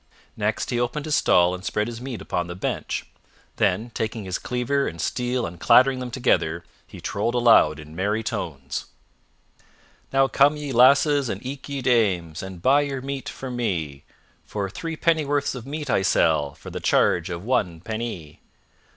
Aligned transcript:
Next, 0.35 0.71
he 0.71 0.79
opened 0.79 1.05
his 1.05 1.13
stall 1.15 1.53
and 1.53 1.63
spread 1.63 1.85
his 1.85 2.01
meat 2.01 2.23
upon 2.23 2.47
the 2.47 2.55
bench, 2.55 3.05
then, 3.57 3.91
taking 3.91 4.23
his 4.25 4.39
cleaver 4.39 4.87
and 4.87 4.99
steel 4.99 5.45
and 5.45 5.59
clattering 5.59 5.99
them 5.99 6.09
together, 6.09 6.63
he 6.87 6.99
trolled 6.99 7.35
aloud 7.35 7.79
in 7.79 7.95
merry 7.95 8.23
tones: 8.23 8.85
(2) 9.59 9.59
Stand 9.59 9.61
for 9.61 9.63
selling. 10.09 10.23
"Now 10.23 10.27
come, 10.27 10.57
ye 10.57 10.71
lasses, 10.71 11.29
and 11.29 11.45
eke 11.45 11.69
ye 11.69 11.81
dames, 11.83 12.41
And 12.41 12.63
buy 12.63 12.81
your 12.81 13.01
meat 13.03 13.29
from 13.29 13.55
me; 13.55 14.03
For 14.43 14.71
three 14.71 14.95
pennyworths 14.97 15.53
of 15.53 15.67
meat 15.67 15.87
I 15.91 16.01
sell 16.01 16.55
For 16.55 16.71
the 16.71 16.79
charge 16.79 17.29
of 17.29 17.43
one 17.43 17.79
penny. 17.79 18.41